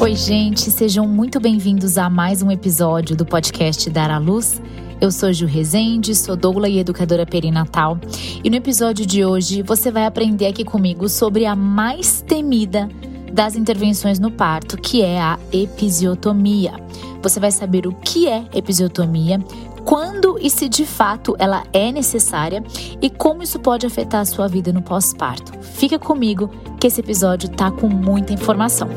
Oi, 0.00 0.14
gente, 0.16 0.70
sejam 0.70 1.06
muito 1.06 1.38
bem-vindos 1.38 1.98
a 1.98 2.08
mais 2.08 2.42
um 2.42 2.50
episódio 2.50 3.14
do 3.14 3.26
podcast 3.26 3.90
Dar 3.90 4.10
à 4.10 4.18
Luz. 4.18 4.60
Eu 5.00 5.10
sou 5.10 5.32
Ju 5.32 5.46
Rezende, 5.46 6.14
sou 6.14 6.34
doula 6.34 6.68
e 6.68 6.78
educadora 6.78 7.26
perinatal, 7.26 7.98
e 8.42 8.48
no 8.48 8.56
episódio 8.56 9.04
de 9.04 9.24
hoje 9.24 9.62
você 9.62 9.90
vai 9.90 10.06
aprender 10.06 10.46
aqui 10.46 10.64
comigo 10.64 11.08
sobre 11.08 11.46
a 11.46 11.54
mais 11.54 12.22
temida 12.22 12.88
das 13.32 13.54
intervenções 13.54 14.18
no 14.18 14.30
parto, 14.30 14.76
que 14.76 15.02
é 15.02 15.20
a 15.20 15.38
episiotomia. 15.52 16.72
Você 17.22 17.38
vai 17.38 17.50
saber 17.50 17.86
o 17.86 17.92
que 17.92 18.26
é 18.26 18.44
episiotomia, 18.54 19.38
quando 19.88 20.38
e 20.38 20.50
se 20.50 20.68
de 20.68 20.84
fato 20.84 21.34
ela 21.38 21.64
é 21.72 21.90
necessária 21.90 22.62
e 23.00 23.08
como 23.08 23.42
isso 23.42 23.58
pode 23.58 23.86
afetar 23.86 24.20
a 24.20 24.24
sua 24.26 24.46
vida 24.46 24.70
no 24.70 24.82
pós-parto. 24.82 25.58
Fica 25.62 25.98
comigo 25.98 26.50
que 26.78 26.86
esse 26.86 27.00
episódio 27.00 27.48
tá 27.48 27.70
com 27.70 27.88
muita 27.88 28.34
informação. 28.34 28.90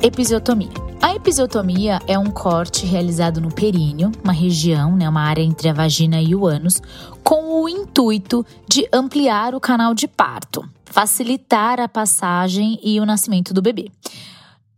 Episiotomia. 0.00 0.70
A 1.02 1.14
episiotomia 1.14 2.00
é 2.06 2.18
um 2.18 2.30
corte 2.30 2.86
realizado 2.86 3.40
no 3.40 3.52
períneo, 3.52 4.10
uma 4.24 4.32
região, 4.32 4.96
né, 4.96 5.08
uma 5.08 5.22
área 5.22 5.42
entre 5.42 5.68
a 5.68 5.72
vagina 5.72 6.20
e 6.20 6.34
o 6.34 6.46
ânus, 6.46 6.80
com 7.22 7.62
o 7.62 7.68
intuito 7.68 8.44
de 8.66 8.88
ampliar 8.92 9.54
o 9.54 9.60
canal 9.60 9.92
de 9.92 10.08
parto, 10.08 10.64
facilitar 10.90 11.80
a 11.80 11.88
passagem 11.88 12.78
e 12.82 12.98
o 13.00 13.06
nascimento 13.06 13.52
do 13.52 13.62
bebê. 13.62 13.90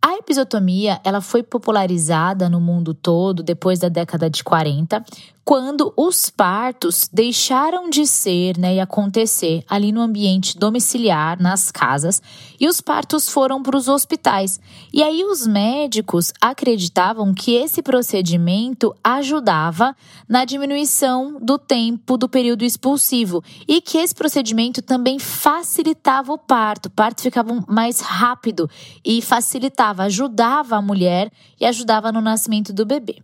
A 0.03 0.15
episiotomia 0.15 1.01
ela 1.05 1.21
foi 1.21 1.43
popularizada 1.43 2.49
no 2.49 2.61
mundo 2.61 2.95
todo 2.95 3.43
depois 3.43 3.79
da 3.79 3.89
década 3.89 4.31
de 4.31 4.43
40, 4.43 5.05
quando 5.51 5.93
os 5.97 6.31
partos 6.31 7.11
deixaram 7.13 7.91
de 7.91 8.07
ser 8.07 8.57
né, 8.57 8.77
e 8.77 8.79
acontecer 8.79 9.65
ali 9.69 9.91
no 9.91 10.01
ambiente 10.01 10.57
domiciliar, 10.57 11.43
nas 11.43 11.73
casas, 11.73 12.23
e 12.61 12.69
os 12.69 12.81
partos 12.81 13.29
foram 13.29 13.61
para 13.61 13.77
os 13.77 13.89
hospitais. 13.89 14.61
E 14.93 15.03
aí 15.03 15.25
os 15.25 15.49
médicos 15.49 16.33
acreditavam 16.41 17.35
que 17.35 17.57
esse 17.57 17.83
procedimento 17.83 18.95
ajudava 19.03 19.97
na 20.29 20.45
diminuição 20.45 21.37
do 21.43 21.59
tempo 21.59 22.17
do 22.17 22.29
período 22.29 22.65
expulsivo 22.65 23.43
e 23.67 23.81
que 23.81 23.99
esse 23.99 24.15
procedimento 24.15 24.81
também 24.81 25.19
facilitava 25.19 26.33
o 26.33 26.39
parto. 26.39 26.87
O 26.87 26.91
parto 26.91 27.23
ficava 27.23 27.61
mais 27.67 27.99
rápido 27.99 28.71
e 29.05 29.21
facilitava, 29.21 30.05
ajudava 30.05 30.77
a 30.77 30.81
mulher 30.81 31.29
e 31.59 31.67
ajudava 31.67 32.13
no 32.13 32.21
nascimento 32.21 32.73
do 32.73 32.87
bebê. 32.87 33.21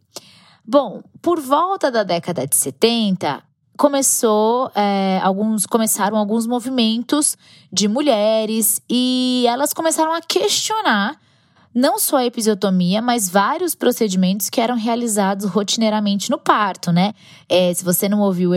Bom, 0.69 1.03
por 1.23 1.39
volta 1.39 1.93
da 1.93 2.03
década 2.03 2.45
de 2.45 2.57
70, 2.57 3.41
começou 3.77 4.69
é, 4.75 5.21
alguns 5.23 5.65
começaram 5.65 6.17
alguns 6.17 6.45
movimentos 6.45 7.37
de 7.73 7.87
mulheres 7.87 8.83
e 8.91 9.45
elas 9.49 9.73
começaram 9.73 10.13
a 10.13 10.21
questionar 10.21 11.21
não 11.77 11.99
só 11.99 12.17
a 12.17 12.25
episiotomia, 12.25 13.03
mas 13.03 13.29
vários 13.29 13.75
procedimentos 13.75 14.49
que 14.49 14.63
eram 14.63 14.77
realizados 14.77 15.45
rotineiramente 15.45 16.31
no 16.31 16.39
parto, 16.39 16.91
né? 16.91 17.13
É, 17.47 17.75
se 17.75 17.85
você 17.85 18.09
não 18.09 18.21
ouviu 18.21 18.53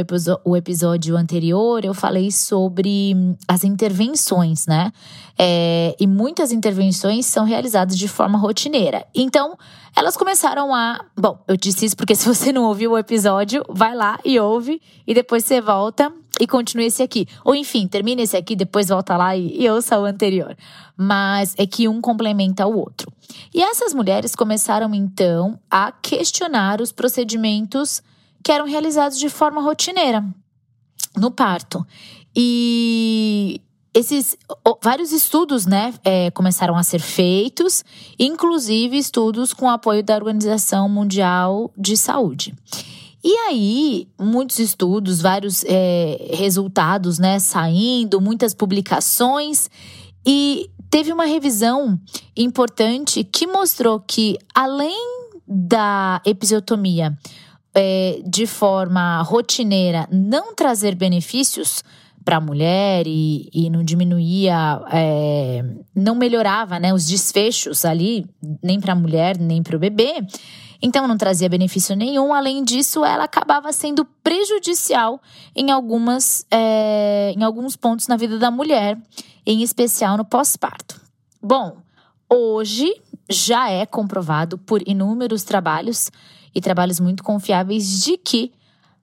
o, 0.45 0.55
episódio 0.55 1.17
anterior, 1.17 1.83
eu 1.83 1.93
falei 1.93 2.31
sobre 2.31 3.13
as 3.45 3.65
intervenções, 3.65 4.65
né? 4.65 4.93
É, 5.37 5.93
e 5.99 6.07
muitas 6.07 6.53
intervenções 6.53 7.25
são 7.25 7.43
realizadas 7.43 7.97
de 7.97 8.07
forma 8.07 8.37
rotineira. 8.37 9.05
Então, 9.13 9.57
elas 9.93 10.15
começaram 10.15 10.73
a. 10.73 11.03
Bom, 11.17 11.43
eu 11.45 11.57
disse 11.57 11.87
isso 11.87 11.97
porque 11.97 12.15
se 12.15 12.25
você 12.25 12.53
não 12.53 12.63
ouviu 12.63 12.91
o 12.91 12.97
episódio, 12.97 13.65
vai 13.67 13.93
lá 13.93 14.17
e 14.23 14.39
ouve, 14.39 14.81
e 15.05 15.13
depois 15.13 15.43
você 15.43 15.59
volta 15.59 16.09
e 16.39 16.47
continue 16.47 16.85
esse 16.85 17.03
aqui. 17.03 17.27
Ou 17.43 17.53
enfim, 17.53 17.87
termine 17.87 18.23
esse 18.23 18.37
aqui, 18.37 18.55
depois 18.55 18.87
volta 18.87 19.17
lá 19.17 19.35
e, 19.35 19.61
e 19.61 19.69
ouça 19.69 19.99
o 19.99 20.05
anterior. 20.05 20.55
Mas 20.95 21.53
é 21.57 21.67
que 21.67 21.87
um 21.87 21.99
complementa 21.99 22.65
o 22.65 22.77
outro. 22.77 23.11
E 23.53 23.61
essas 23.61 23.93
mulheres 23.93 24.35
começaram 24.35 24.93
então 24.95 25.59
a 25.69 25.91
questionar 25.91 26.81
os 26.81 26.91
procedimentos 26.91 28.01
que 28.43 28.51
eram 28.51 28.65
realizados 28.65 29.19
de 29.19 29.29
forma 29.29 29.61
rotineira 29.61 30.23
no 31.17 31.29
parto. 31.29 31.85
E 32.35 33.61
esses 33.93 34.37
vários 34.81 35.11
estudos, 35.11 35.65
né, 35.65 35.93
é, 36.03 36.31
começaram 36.31 36.75
a 36.75 36.83
ser 36.83 36.99
feitos, 36.99 37.83
inclusive 38.17 38.97
estudos 38.97 39.53
com 39.53 39.69
apoio 39.69 40.03
da 40.03 40.15
Organização 40.15 40.87
Mundial 40.87 41.71
de 41.77 41.97
Saúde. 41.97 42.53
E 43.23 43.35
aí, 43.49 44.07
muitos 44.17 44.59
estudos, 44.59 45.21
vários 45.21 45.63
é, 45.65 46.31
resultados, 46.35 47.19
né, 47.19 47.37
saindo, 47.39 48.21
muitas 48.21 48.53
publicações, 48.53 49.69
e 50.25 50.69
teve 50.89 51.11
uma 51.11 51.25
revisão 51.25 51.99
importante 52.35 53.23
que 53.23 53.45
mostrou 53.45 53.99
que, 53.99 54.37
além 54.55 55.19
da 55.45 56.21
episiotomia 56.25 57.17
é, 57.73 58.21
de 58.25 58.45
forma 58.45 59.21
rotineira 59.23 60.07
não 60.11 60.53
trazer 60.53 60.95
benefícios 60.95 61.83
para 62.23 62.37
a 62.37 62.41
mulher 62.41 63.07
e, 63.07 63.49
e 63.51 63.69
não 63.69 63.83
diminuía, 63.83 64.81
é, 64.91 65.63
não 65.95 66.15
melhorava 66.15 66.79
né, 66.79 66.93
os 66.93 67.05
desfechos 67.05 67.83
ali, 67.83 68.25
nem 68.61 68.79
para 68.79 68.93
a 68.93 68.95
mulher, 68.95 69.37
nem 69.37 69.63
para 69.63 69.75
o 69.75 69.79
bebê 69.79 70.23
então 70.81 71.07
não 71.07 71.17
trazia 71.17 71.49
benefício 71.49 71.95
nenhum. 71.95 72.33
Além 72.33 72.63
disso, 72.63 73.03
ela 73.03 73.25
acabava 73.25 73.71
sendo 73.73 74.05
prejudicial 74.23 75.21
em, 75.55 75.71
algumas, 75.71 76.45
é, 76.49 77.33
em 77.35 77.43
alguns 77.43 77.75
pontos 77.75 78.07
na 78.07 78.15
vida 78.15 78.37
da 78.37 78.49
mulher, 78.49 78.97
em 79.45 79.61
especial 79.61 80.17
no 80.17 80.25
pós-parto. 80.25 80.99
Bom, 81.41 81.77
hoje 82.29 82.93
já 83.29 83.69
é 83.69 83.85
comprovado 83.85 84.57
por 84.57 84.81
inúmeros 84.87 85.43
trabalhos 85.43 86.09
e 86.53 86.61
trabalhos 86.61 86.99
muito 86.99 87.23
confiáveis 87.23 88.03
de 88.03 88.17
que 88.17 88.51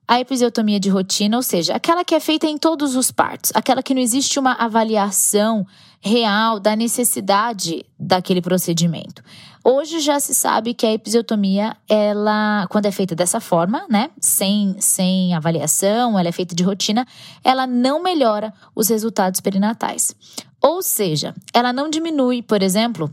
a 0.07 0.19
episiotomia 0.19 0.79
de 0.79 0.89
rotina, 0.89 1.35
ou 1.35 1.43
seja, 1.43 1.75
aquela 1.75 2.03
que 2.03 2.15
é 2.15 2.19
feita 2.19 2.47
em 2.47 2.57
todos 2.57 2.95
os 2.95 3.11
partos, 3.11 3.51
aquela 3.53 3.83
que 3.83 3.93
não 3.93 4.01
existe 4.01 4.39
uma 4.39 4.53
avaliação 4.53 5.67
real 5.99 6.59
da 6.59 6.75
necessidade 6.75 7.85
daquele 7.99 8.41
procedimento. 8.41 9.21
Hoje 9.69 9.99
já 9.99 10.17
se 10.17 10.33
sabe 10.33 10.73
que 10.73 10.85
a 10.85 10.93
episiotomia, 10.93 11.75
ela, 11.89 12.65
quando 12.69 12.85
é 12.85 12.91
feita 12.91 13.13
dessa 13.13 13.41
forma, 13.41 13.85
né, 13.89 14.09
sem, 14.17 14.77
sem 14.79 15.33
avaliação, 15.33 16.17
ela 16.17 16.29
é 16.29 16.31
feita 16.31 16.55
de 16.55 16.63
rotina, 16.63 17.05
ela 17.43 17.67
não 17.67 18.01
melhora 18.01 18.53
os 18.73 18.87
resultados 18.87 19.41
perinatais. 19.41 20.15
Ou 20.61 20.81
seja, 20.81 21.35
ela 21.53 21.73
não 21.73 21.89
diminui, 21.89 22.41
por 22.41 22.63
exemplo, 22.63 23.11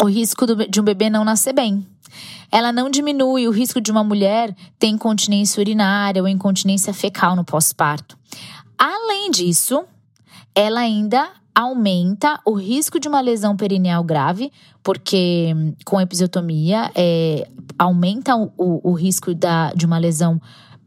o 0.00 0.08
risco 0.08 0.46
de 0.54 0.80
um 0.80 0.84
bebê 0.84 1.10
não 1.10 1.24
nascer 1.24 1.52
bem. 1.52 1.84
Ela 2.48 2.70
não 2.70 2.88
diminui 2.88 3.48
o 3.48 3.50
risco 3.50 3.80
de 3.80 3.90
uma 3.90 4.04
mulher 4.04 4.54
ter 4.78 4.86
incontinência 4.86 5.60
urinária 5.60 6.22
ou 6.22 6.28
incontinência 6.28 6.94
fecal 6.94 7.34
no 7.34 7.44
pós-parto. 7.44 8.16
Além 8.78 9.32
disso, 9.32 9.84
ela 10.54 10.78
ainda 10.78 11.28
aumenta 11.54 12.40
o 12.44 12.54
risco 12.54 12.98
de 12.98 13.08
uma 13.08 13.20
lesão 13.20 13.56
perineal 13.56 14.02
grave, 14.02 14.50
porque 14.82 15.52
hum, 15.54 15.74
com 15.84 16.00
episiotomia 16.00 16.90
é, 16.94 17.48
aumenta 17.78 18.34
o, 18.36 18.50
o, 18.56 18.92
risco 18.92 19.34
da, 19.34 19.72
de 19.72 19.86
uma 19.86 19.98
lesão 19.98 20.40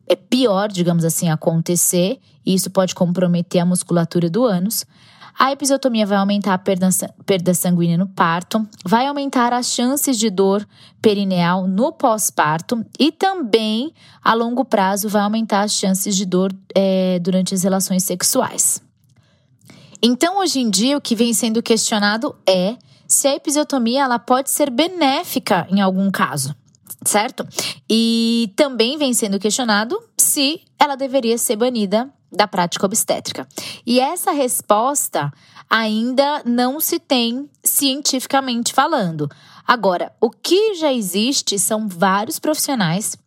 é 0.08 0.16
pior, 0.16 0.70
digamos 0.70 1.04
assim, 1.04 1.30
acontecer, 1.30 2.20
e 2.46 2.54
isso 2.54 2.70
pode 2.70 2.94
comprometer 2.94 3.62
a 3.62 3.66
musculatura 3.66 4.30
do 4.30 4.44
ânus. 4.44 4.86
A 5.38 5.52
episiotomia 5.52 6.06
vai 6.06 6.18
aumentar 6.18 6.54
a 6.54 6.58
perda, 6.58 6.88
perda 7.25 7.54
sanguínea 7.54 7.98
no 7.98 8.07
parto, 8.07 8.66
vai 8.86 9.06
aumentar 9.06 9.51
as 9.51 9.68
chances 9.68 10.18
de 10.18 10.30
dor 10.30 10.66
perineal 11.01 11.68
no 11.68 11.92
pós-parto 11.92 12.86
e 12.98 13.12
também, 13.12 13.94
a 14.24 14.34
longo 14.34 14.63
prazo, 14.63 15.10
vai 15.10 15.24
aumentar 15.24 15.62
as 15.62 15.74
chances 15.74 16.16
de 16.16 16.25
dor 16.25 16.56
é, 16.74 17.19
durante 17.19 17.54
as 17.54 17.63
relações 17.63 18.04
sexuais. 18.06 18.85
Então, 20.07 20.38
hoje 20.38 20.60
em 20.60 20.69
dia, 20.69 20.96
o 20.96 21.02
que 21.02 21.16
vem 21.16 21.34
sendo 21.34 21.63
questionado 21.63 22.36
é 22.48 22.78
se 23.07 23.28
a 23.28 23.34
episiotomia 23.34 24.04
ela 24.04 24.19
pode 24.19 24.52
ser 24.52 24.69
benéfica 24.69 25.66
em 25.68 25.81
algum 25.81 26.12
caso, 26.12 26.56
certo? 27.04 27.44
E 27.90 28.54
também 28.56 29.00
vem 29.00 29.16
sendo 29.16 29.40
questionado 29.40 30.00
se 30.16 30.62
ela 30.78 30.96
deveria 30.96 31.40
ser 31.40 31.56
banida 31.56 32.07
da 32.31 32.48
prática 32.48 32.86
obstétrica. 32.86 33.48
E 33.84 34.00
essa 34.00 34.31
resposta 34.31 35.34
ainda 35.68 36.44
não 36.46 36.80
se 36.80 37.00
tem 37.00 37.50
cientificamente 37.63 38.74
falando. 38.74 39.28
Agora, 39.66 40.12
o 40.22 40.30
que 40.30 40.75
já 40.75 40.94
existe 40.94 41.58
são 41.58 41.88
vários 41.88 42.38
profissionais 42.38 43.18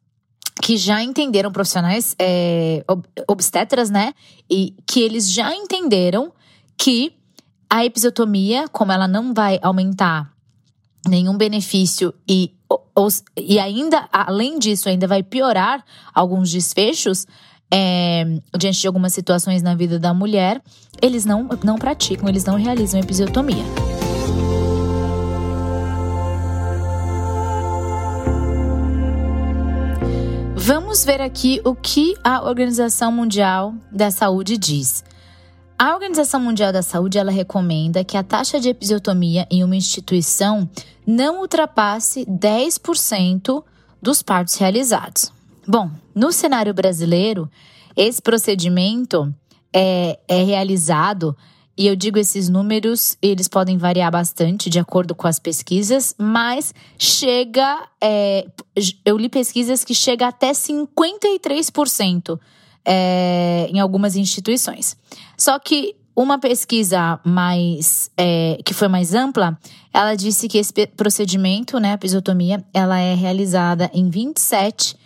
que 0.62 0.76
já 0.76 1.02
entenderam, 1.02 1.50
profissionais 1.50 2.14
é, 2.20 2.84
obstetras, 3.26 3.90
né? 3.90 4.14
E 4.48 4.76
que 4.86 5.00
eles 5.00 5.28
já 5.28 5.52
entenderam 5.52 6.32
que 6.78 7.12
a 7.68 7.84
episiotomia, 7.84 8.68
como 8.68 8.92
ela 8.92 9.08
não 9.08 9.34
vai 9.34 9.58
aumentar 9.60 10.32
nenhum 11.06 11.36
benefício 11.36 12.14
e, 12.28 12.54
ou, 12.94 13.08
e 13.36 13.58
ainda, 13.58 14.08
além 14.12 14.58
disso, 14.58 14.88
ainda 14.88 15.06
vai 15.06 15.22
piorar 15.22 15.84
alguns 16.14 16.50
desfechos 16.50 17.26
é, 17.70 18.24
diante 18.56 18.80
de 18.80 18.86
algumas 18.86 19.12
situações 19.12 19.62
na 19.62 19.74
vida 19.74 19.98
da 19.98 20.14
mulher, 20.14 20.62
eles 21.02 21.24
não, 21.24 21.48
não 21.62 21.76
praticam, 21.76 22.28
eles 22.28 22.44
não 22.44 22.56
realizam 22.56 22.98
episiotomia. 22.98 23.64
Vamos 30.56 31.04
ver 31.04 31.20
aqui 31.20 31.60
o 31.64 31.74
que 31.74 32.14
a 32.22 32.42
Organização 32.42 33.12
Mundial 33.12 33.74
da 33.90 34.10
Saúde 34.10 34.56
diz. 34.56 35.04
A 35.78 35.94
Organização 35.94 36.40
Mundial 36.40 36.72
da 36.72 36.82
Saúde 36.82 37.18
ela 37.18 37.30
recomenda 37.30 38.02
que 38.02 38.16
a 38.16 38.22
taxa 38.24 38.58
de 38.58 38.68
episiotomia 38.68 39.46
em 39.48 39.62
uma 39.62 39.76
instituição 39.76 40.68
não 41.06 41.40
ultrapasse 41.40 42.26
10% 42.26 43.62
dos 44.02 44.20
partos 44.20 44.56
realizados. 44.56 45.32
Bom, 45.64 45.88
no 46.12 46.32
cenário 46.32 46.74
brasileiro, 46.74 47.48
esse 47.96 48.20
procedimento 48.20 49.32
é, 49.72 50.18
é 50.26 50.42
realizado 50.42 51.36
e 51.76 51.86
eu 51.86 51.94
digo 51.94 52.18
esses 52.18 52.48
números, 52.48 53.16
eles 53.22 53.46
podem 53.46 53.78
variar 53.78 54.10
bastante 54.10 54.68
de 54.68 54.80
acordo 54.80 55.14
com 55.14 55.28
as 55.28 55.38
pesquisas, 55.38 56.12
mas 56.18 56.74
chega. 56.98 57.86
É, 58.00 58.48
eu 59.04 59.16
li 59.16 59.28
pesquisas 59.28 59.84
que 59.84 59.94
chega 59.94 60.26
até 60.26 60.50
53% 60.50 62.36
é, 62.90 63.68
em 63.70 63.78
algumas 63.78 64.16
instituições. 64.16 64.96
Só 65.36 65.58
que 65.58 65.94
uma 66.16 66.38
pesquisa 66.38 67.20
mais 67.22 68.10
é, 68.16 68.58
que 68.64 68.72
foi 68.72 68.88
mais 68.88 69.14
ampla, 69.14 69.58
ela 69.92 70.14
disse 70.14 70.48
que 70.48 70.56
esse 70.56 70.72
procedimento, 70.96 71.78
né, 71.78 71.92
a 71.92 71.94
episiotomia, 71.94 72.64
ela 72.72 72.98
é 72.98 73.14
realizada 73.14 73.90
em 73.92 74.08
27 74.08 74.96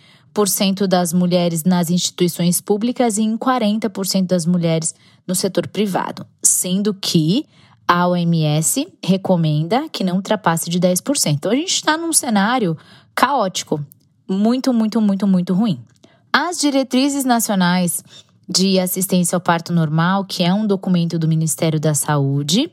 das 0.89 1.13
mulheres 1.13 1.63
nas 1.63 1.91
instituições 1.91 2.59
públicas 2.59 3.19
e 3.19 3.21
em 3.21 3.37
40% 3.37 4.25
das 4.25 4.47
mulheres 4.47 4.95
no 5.27 5.35
setor 5.35 5.67
privado, 5.67 6.25
sendo 6.41 6.91
que 6.91 7.45
a 7.87 8.07
OMS 8.07 8.87
recomenda 9.03 9.87
que 9.89 10.03
não 10.03 10.15
ultrapasse 10.15 10.71
de 10.71 10.79
10%. 10.79 11.33
Então 11.33 11.51
a 11.51 11.55
gente 11.55 11.73
está 11.75 11.95
num 11.95 12.11
cenário 12.11 12.75
caótico, 13.13 13.79
muito, 14.27 14.73
muito, 14.73 14.99
muito, 14.99 15.27
muito 15.27 15.53
ruim. 15.53 15.79
As 16.35 16.59
diretrizes 16.59 17.23
nacionais 17.23 18.03
de 18.49 18.79
assistência 18.79 19.35
ao 19.35 19.39
parto 19.39 19.71
normal, 19.71 20.25
que 20.25 20.43
é 20.43 20.51
um 20.51 20.65
documento 20.65 21.19
do 21.19 21.27
Ministério 21.27 21.79
da 21.79 21.93
Saúde, 21.93 22.71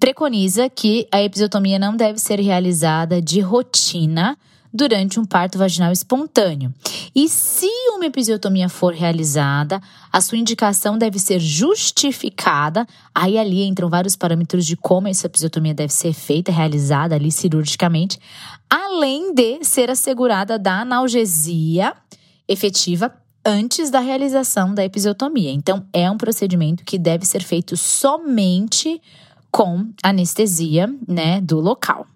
preconiza 0.00 0.68
que 0.68 1.06
a 1.12 1.22
episiotomia 1.22 1.78
não 1.78 1.96
deve 1.96 2.18
ser 2.18 2.40
realizada 2.40 3.22
de 3.22 3.38
rotina 3.38 4.36
durante 4.72 5.20
um 5.20 5.24
parto 5.24 5.56
vaginal 5.56 5.92
espontâneo. 5.92 6.74
E 7.14 7.28
se 7.28 7.68
uma 7.90 8.06
episiotomia 8.06 8.68
for 8.68 8.92
realizada, 8.92 9.80
a 10.12 10.20
sua 10.20 10.36
indicação 10.36 10.98
deve 10.98 11.20
ser 11.20 11.38
justificada. 11.38 12.84
Aí 13.14 13.38
ali 13.38 13.62
entram 13.62 13.88
vários 13.88 14.16
parâmetros 14.16 14.66
de 14.66 14.76
como 14.76 15.06
essa 15.06 15.28
episiotomia 15.28 15.72
deve 15.72 15.92
ser 15.92 16.12
feita, 16.12 16.50
realizada 16.50 17.14
ali 17.14 17.30
cirurgicamente, 17.30 18.18
além 18.68 19.32
de 19.32 19.64
ser 19.64 19.90
assegurada 19.90 20.58
da 20.58 20.80
analgesia 20.80 21.94
efetiva 22.48 23.14
antes 23.44 23.90
da 23.90 24.00
realização 24.00 24.74
da 24.74 24.84
episiotomia. 24.84 25.50
Então, 25.50 25.86
é 25.92 26.10
um 26.10 26.16
procedimento 26.16 26.84
que 26.84 26.98
deve 26.98 27.26
ser 27.26 27.42
feito 27.42 27.76
somente 27.76 29.00
com 29.50 29.88
anestesia, 30.02 30.92
né, 31.06 31.40
do 31.40 31.60
local. 31.60 32.06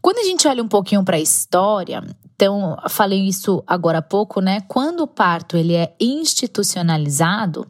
Quando 0.00 0.18
a 0.18 0.24
gente 0.24 0.48
olha 0.48 0.62
um 0.62 0.68
pouquinho 0.68 1.04
para 1.04 1.16
a 1.16 1.20
história, 1.20 2.02
então 2.34 2.76
falei 2.88 3.20
isso 3.20 3.62
agora 3.66 3.98
há 3.98 4.02
pouco, 4.02 4.40
né? 4.40 4.60
Quando 4.62 5.00
o 5.00 5.06
parto 5.06 5.56
ele 5.56 5.74
é 5.74 5.94
institucionalizado, 6.00 7.66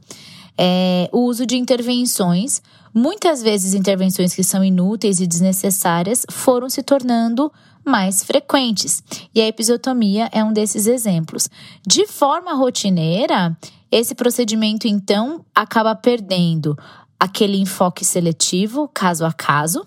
é, 0.57 1.09
o 1.13 1.21
uso 1.21 1.47
de 1.47 1.57
intervenções, 1.57 2.63
muitas 2.93 3.43
vezes 3.43 3.75
intervenções 3.75 4.35
que 4.35 4.45
são 4.45 4.63
inúteis 4.63 5.21
e 5.21 5.27
desnecessárias, 5.27 6.27
foram 6.31 6.69
se 6.69 6.83
tornando 6.83 7.51
mais 7.89 8.23
frequentes. 8.23 9.03
E 9.35 9.41
a 9.41 9.47
episiotomia 9.49 10.29
é 10.31 10.45
um 10.45 10.53
desses 10.53 10.87
exemplos. 10.87 11.49
De 11.87 12.07
forma 12.07 12.55
rotineira, 12.55 13.57
esse 13.91 14.15
procedimento 14.15 14.87
então 14.87 15.45
acaba 15.55 15.95
perdendo 15.95 16.79
aquele 17.19 17.57
enfoque 17.59 18.05
seletivo, 18.05 18.89
caso 18.95 19.25
a 19.25 19.33
caso, 19.33 19.85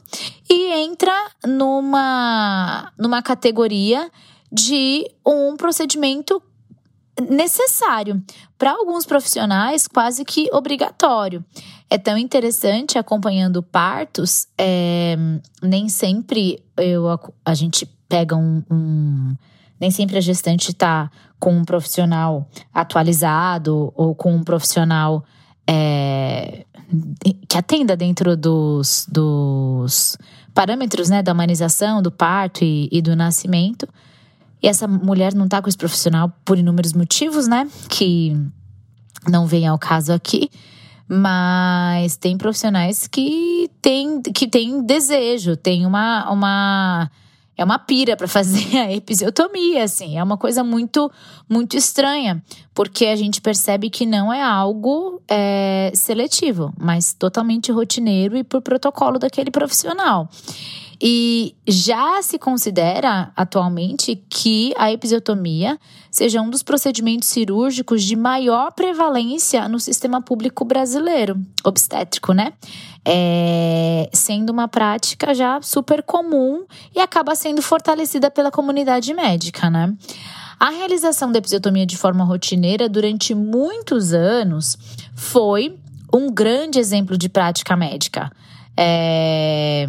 e 0.50 0.74
entra 0.74 1.14
numa, 1.46 2.92
numa 2.98 3.22
categoria 3.22 4.12
de 4.52 5.10
um 5.26 5.56
procedimento 5.56 6.42
necessário. 7.30 8.22
Para 8.58 8.72
alguns 8.72 9.06
profissionais, 9.06 9.88
quase 9.88 10.26
que 10.26 10.50
obrigatório. 10.54 11.44
É 11.90 11.98
tão 11.98 12.18
interessante 12.18 12.98
acompanhando 12.98 13.62
partos, 13.62 14.48
é, 14.58 15.16
nem 15.62 15.90
sempre 15.90 16.64
eu, 16.78 17.06
a 17.46 17.54
gente 17.54 17.86
pega 18.08 18.36
um, 18.36 18.64
um 18.70 19.36
nem 19.80 19.90
sempre 19.90 20.18
a 20.18 20.22
gestante 20.22 20.72
está 20.72 21.10
com 21.40 21.54
um 21.54 21.66
profissional 21.66 22.48
atualizado 22.72 23.92
ou 23.96 24.14
com 24.14 24.36
um 24.36 24.44
profissional 24.44 25.26
é, 25.68 26.66
que 27.48 27.58
atenda 27.58 27.98
dentro 27.98 28.38
dos, 28.38 29.08
dos 29.10 30.18
parâmetros 30.54 31.10
né, 31.10 31.24
da 31.24 31.34
humanização, 31.34 32.02
do 32.02 32.12
parto 32.12 32.64
e, 32.64 32.88
e 32.92 33.02
do 33.02 33.16
nascimento. 33.16 33.88
E 34.62 34.68
essa 34.68 34.88
mulher 34.88 35.34
não 35.34 35.46
está 35.46 35.62
com 35.62 35.68
esse 35.68 35.78
profissional 35.78 36.32
por 36.46 36.58
inúmeros 36.58 36.94
motivos, 36.94 37.48
né? 37.48 37.68
Que 37.90 38.38
não 39.28 39.46
vem 39.48 39.68
ao 39.68 39.80
caso 39.80 40.14
aqui. 40.14 40.50
Mas 41.08 42.16
tem 42.16 42.38
profissionais 42.38 43.08
que 43.08 43.70
têm 43.82 44.22
que 44.22 44.48
tem 44.48 44.82
desejo, 44.86 45.58
tem 45.58 45.86
uma, 45.86 46.32
uma 46.32 47.12
é 47.58 47.64
uma 47.64 47.78
pira 47.78 48.16
para 48.16 48.28
fazer 48.30 48.78
a 48.78 48.92
episiotomia, 48.92 49.84
assim. 49.84 50.18
É 50.18 50.24
uma 50.24 50.38
coisa 50.38 50.64
muito, 50.64 51.12
muito 51.50 51.76
estranha, 51.76 52.42
porque 52.74 53.06
a 53.08 53.16
gente 53.16 53.42
percebe 53.42 53.90
que 53.90 54.06
não 54.06 54.34
é 54.34 54.42
algo 54.42 55.22
é, 55.28 55.92
seletivo, 55.94 56.74
mas 56.80 57.14
totalmente 57.14 57.72
rotineiro 57.72 58.38
e 58.38 58.44
por 58.44 58.62
protocolo 58.62 59.20
daquele 59.20 59.52
profissional. 59.52 60.30
E 61.04 61.56
já 61.68 62.22
se 62.22 62.38
considera 62.38 63.32
atualmente 63.36 64.24
que 64.30 64.72
a 64.78 64.92
episiotomia 64.92 65.80
seja 66.12 66.40
um 66.40 66.50
dos 66.50 66.62
procedimentos 66.62 67.28
cirúrgicos 67.30 68.04
de 68.04 68.16
maior 68.16 68.72
prevalência 68.74 69.68
no 69.68 69.80
sistema 69.80 70.22
público 70.22 70.64
brasileiro, 70.64 71.42
obstétrico, 71.64 72.34
né? 72.34 72.54
É, 73.04 74.12
sendo 74.14 74.52
uma 74.52 74.68
prática 74.68 75.34
já 75.34 75.60
super 75.64 76.04
comum 76.04 76.66
e 76.96 77.00
acaba 77.00 77.34
sendo 77.34 77.64
fortalecida 77.64 78.30
pela 78.30 78.52
comunidade 78.52 79.12
médica, 79.12 79.72
né? 79.72 79.92
A 80.60 80.70
realização 80.70 81.32
da 81.32 81.40
episiotomia 81.40 81.88
de 81.88 81.98
forma 81.98 82.24
rotineira 82.24 82.88
durante 82.88 83.34
muitos 83.34 84.14
anos 84.14 84.78
foi 85.16 85.80
um 86.14 86.32
grande 86.32 86.78
exemplo 86.78 87.18
de 87.18 87.28
prática 87.28 87.76
médica. 87.76 88.32
É 88.78 89.88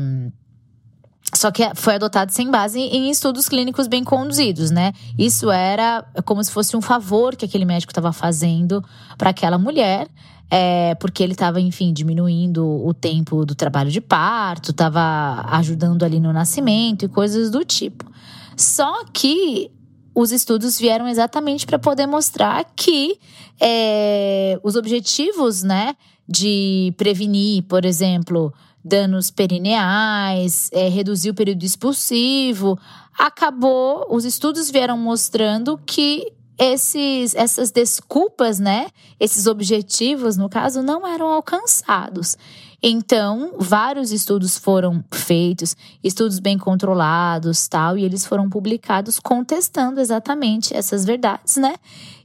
só 1.42 1.50
que 1.50 1.68
foi 1.74 1.96
adotado 1.96 2.30
sem 2.30 2.48
base 2.48 2.78
em 2.78 3.10
estudos 3.10 3.48
clínicos 3.48 3.88
bem 3.88 4.04
conduzidos, 4.04 4.70
né? 4.70 4.92
Isso 5.18 5.50
era 5.50 6.06
como 6.24 6.42
se 6.44 6.52
fosse 6.52 6.76
um 6.76 6.80
favor 6.80 7.34
que 7.34 7.44
aquele 7.44 7.64
médico 7.64 7.90
estava 7.90 8.12
fazendo 8.12 8.80
para 9.18 9.30
aquela 9.30 9.58
mulher, 9.58 10.06
é, 10.48 10.94
porque 11.00 11.20
ele 11.20 11.32
estava, 11.32 11.60
enfim, 11.60 11.92
diminuindo 11.92 12.64
o 12.86 12.94
tempo 12.94 13.44
do 13.44 13.56
trabalho 13.56 13.90
de 13.90 14.00
parto, 14.00 14.70
estava 14.70 15.44
ajudando 15.48 16.04
ali 16.04 16.20
no 16.20 16.32
nascimento 16.32 17.06
e 17.06 17.08
coisas 17.08 17.50
do 17.50 17.64
tipo. 17.64 18.08
Só 18.56 19.04
que 19.12 19.68
os 20.14 20.30
estudos 20.30 20.78
vieram 20.78 21.08
exatamente 21.08 21.66
para 21.66 21.76
poder 21.76 22.06
mostrar 22.06 22.64
que 22.76 23.18
é, 23.60 24.60
os 24.62 24.76
objetivos, 24.76 25.64
né, 25.64 25.96
de 26.28 26.94
prevenir, 26.96 27.64
por 27.64 27.84
exemplo, 27.84 28.54
danos 28.84 29.30
perineais, 29.30 30.68
é, 30.72 30.88
reduzir 30.88 31.30
o 31.30 31.34
período 31.34 31.62
expulsivo. 31.64 32.78
Acabou, 33.18 34.06
os 34.10 34.24
estudos 34.24 34.70
vieram 34.70 34.98
mostrando 34.98 35.78
que 35.86 36.32
esses, 36.58 37.34
essas 37.34 37.70
desculpas, 37.70 38.58
né, 38.58 38.88
esses 39.18 39.46
objetivos, 39.46 40.36
no 40.36 40.48
caso, 40.48 40.82
não 40.82 41.06
eram 41.06 41.28
alcançados. 41.28 42.36
Então, 42.82 43.54
vários 43.58 44.10
estudos 44.10 44.58
foram 44.58 45.04
feitos, 45.12 45.76
estudos 46.02 46.40
bem 46.40 46.58
controlados, 46.58 47.68
tal, 47.68 47.96
e 47.96 48.04
eles 48.04 48.26
foram 48.26 48.50
publicados 48.50 49.20
contestando 49.20 50.00
exatamente 50.00 50.74
essas 50.74 51.04
verdades, 51.04 51.56
né? 51.56 51.76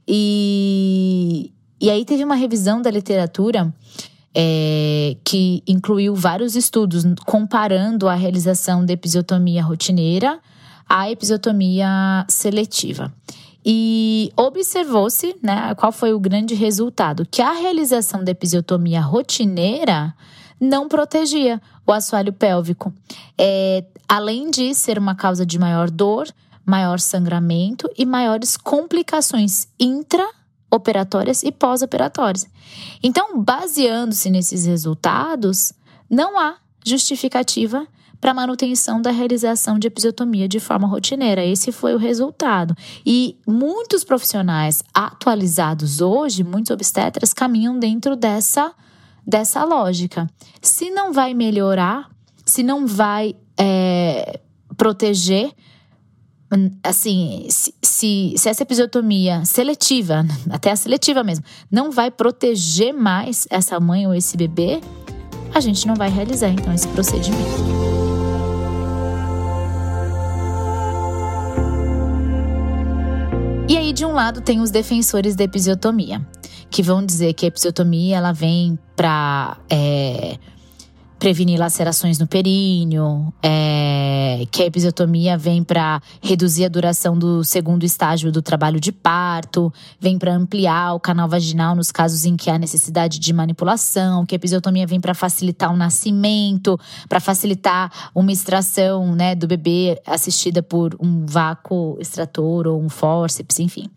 E, 0.06 1.52
e 1.80 1.88
aí 1.88 2.04
teve 2.04 2.24
uma 2.24 2.34
revisão 2.34 2.82
da 2.82 2.90
literatura 2.90 3.72
é, 4.40 5.16
que 5.24 5.64
incluiu 5.66 6.14
vários 6.14 6.54
estudos 6.54 7.02
comparando 7.26 8.08
a 8.08 8.14
realização 8.14 8.86
da 8.86 8.92
episiotomia 8.92 9.64
rotineira 9.64 10.38
à 10.88 11.10
episiotomia 11.10 12.24
seletiva. 12.28 13.12
E 13.66 14.32
observou-se, 14.36 15.34
né, 15.42 15.74
qual 15.74 15.90
foi 15.90 16.12
o 16.12 16.20
grande 16.20 16.54
resultado? 16.54 17.26
Que 17.28 17.42
a 17.42 17.50
realização 17.50 18.22
da 18.22 18.30
episiotomia 18.30 19.00
rotineira 19.00 20.14
não 20.60 20.86
protegia 20.86 21.60
o 21.84 21.90
assoalho 21.90 22.32
pélvico. 22.32 22.94
É, 23.36 23.84
além 24.08 24.52
de 24.52 24.72
ser 24.72 25.00
uma 25.00 25.16
causa 25.16 25.44
de 25.44 25.58
maior 25.58 25.90
dor, 25.90 26.28
maior 26.64 27.00
sangramento 27.00 27.90
e 27.98 28.06
maiores 28.06 28.56
complicações 28.56 29.66
intraoperatórias 30.68 31.42
e 31.42 31.50
pós-operatórias. 31.50 32.46
Então, 33.02 33.42
baseando-se 33.42 34.30
nesses 34.30 34.66
resultados, 34.66 35.72
não 36.08 36.38
há 36.38 36.56
justificativa 36.84 37.86
para 38.20 38.34
manutenção 38.34 39.00
da 39.00 39.10
realização 39.10 39.78
de 39.78 39.86
episiotomia 39.86 40.48
de 40.48 40.58
forma 40.58 40.88
rotineira. 40.88 41.44
Esse 41.44 41.70
foi 41.70 41.94
o 41.94 41.98
resultado. 41.98 42.74
E 43.06 43.36
muitos 43.46 44.02
profissionais 44.02 44.82
atualizados 44.92 46.00
hoje, 46.00 46.42
muitos 46.42 46.70
obstetras, 46.70 47.32
caminham 47.32 47.78
dentro 47.78 48.16
dessa, 48.16 48.72
dessa 49.26 49.64
lógica. 49.64 50.28
Se 50.60 50.90
não 50.90 51.12
vai 51.12 51.32
melhorar, 51.32 52.10
se 52.44 52.62
não 52.62 52.86
vai 52.86 53.36
é, 53.56 54.40
proteger, 54.76 55.52
assim, 56.82 57.46
se, 57.50 57.74
se, 57.82 58.34
se, 58.36 58.48
essa 58.48 58.62
episiotomia 58.62 59.44
seletiva, 59.44 60.24
até 60.50 60.70
a 60.70 60.76
seletiva 60.76 61.22
mesmo, 61.22 61.44
não 61.70 61.90
vai 61.90 62.10
proteger 62.10 62.92
mais 62.92 63.46
essa 63.50 63.78
mãe 63.78 64.06
ou 64.06 64.14
esse 64.14 64.36
bebê, 64.36 64.80
a 65.54 65.60
gente 65.60 65.86
não 65.86 65.94
vai 65.94 66.10
realizar 66.10 66.48
então 66.48 66.72
esse 66.72 66.88
procedimento. 66.88 67.88
E 73.68 73.76
aí, 73.76 73.92
de 73.92 74.04
um 74.04 74.12
lado, 74.12 74.40
tem 74.40 74.60
os 74.60 74.70
defensores 74.70 75.36
da 75.36 75.44
episiotomia, 75.44 76.26
que 76.70 76.82
vão 76.82 77.04
dizer 77.04 77.34
que 77.34 77.44
a 77.44 77.48
episiotomia 77.48 78.16
ela 78.16 78.32
vem 78.32 78.78
para 78.96 79.58
é, 79.68 80.38
prevenir 81.18 81.58
lacerações 81.58 82.18
no 82.18 82.26
períneo, 82.26 83.32
é, 83.42 84.46
que 84.50 84.62
a 84.62 84.66
episiotomia 84.66 85.36
vem 85.36 85.64
para 85.64 86.00
reduzir 86.22 86.64
a 86.64 86.68
duração 86.68 87.18
do 87.18 87.42
segundo 87.42 87.84
estágio 87.84 88.30
do 88.30 88.40
trabalho 88.40 88.78
de 88.78 88.92
parto, 88.92 89.72
vem 90.00 90.16
para 90.16 90.32
ampliar 90.32 90.94
o 90.94 91.00
canal 91.00 91.28
vaginal 91.28 91.74
nos 91.74 91.90
casos 91.90 92.24
em 92.24 92.36
que 92.36 92.50
há 92.50 92.58
necessidade 92.58 93.18
de 93.18 93.32
manipulação, 93.32 94.24
que 94.24 94.34
a 94.34 94.36
episiotomia 94.36 94.86
vem 94.86 95.00
para 95.00 95.14
facilitar 95.14 95.72
o 95.72 95.76
nascimento, 95.76 96.78
para 97.08 97.18
facilitar 97.18 98.10
uma 98.14 98.30
extração 98.30 99.14
né, 99.14 99.34
do 99.34 99.48
bebê 99.48 100.00
assistida 100.06 100.62
por 100.62 100.96
um 101.00 101.26
vácuo 101.26 101.96
extrator 102.00 102.68
ou 102.68 102.80
um 102.80 102.88
fórceps, 102.88 103.58
enfim. 103.58 103.90